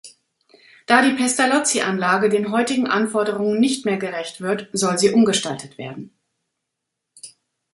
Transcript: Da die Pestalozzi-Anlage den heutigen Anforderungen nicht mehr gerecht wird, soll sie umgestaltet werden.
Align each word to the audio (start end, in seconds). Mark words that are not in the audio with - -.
Da 0.87 1.03
die 1.03 1.11
Pestalozzi-Anlage 1.15 2.29
den 2.29 2.51
heutigen 2.51 2.87
Anforderungen 2.87 3.59
nicht 3.59 3.85
mehr 3.85 3.97
gerecht 3.97 4.41
wird, 4.41 4.67
soll 4.73 4.97
sie 4.97 5.11
umgestaltet 5.11 5.77
werden. 5.77 6.11